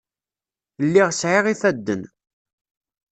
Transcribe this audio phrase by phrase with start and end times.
[0.85, 2.01] Lliɣ sɛiɣ ifadden.